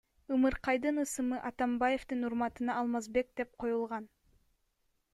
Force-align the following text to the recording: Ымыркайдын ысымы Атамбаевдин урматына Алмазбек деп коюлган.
Ымыркайдын 0.35 0.97
ысымы 1.03 1.37
Атамбаевдин 1.49 2.25
урматына 2.31 2.79
Алмазбек 2.79 3.33
деп 3.41 3.55
коюлган. 3.65 4.09